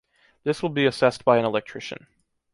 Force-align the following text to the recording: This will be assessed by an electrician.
This 0.43 0.63
will 0.63 0.69
be 0.71 0.87
assessed 0.87 1.23
by 1.25 1.37
an 1.37 1.45
electrician. 1.45 2.07